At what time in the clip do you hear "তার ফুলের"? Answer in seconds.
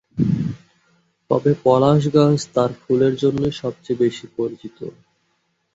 2.53-3.13